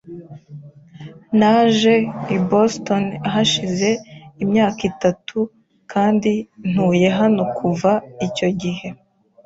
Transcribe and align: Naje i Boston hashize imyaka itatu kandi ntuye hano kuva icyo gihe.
Naje 1.39 1.93
i 2.35 2.37
Boston 2.49 3.05
hashize 3.33 3.89
imyaka 4.43 4.81
itatu 4.91 5.37
kandi 5.91 6.31
ntuye 6.69 7.07
hano 7.19 7.43
kuva 7.57 7.91
icyo 8.27 8.47
gihe. 8.61 8.87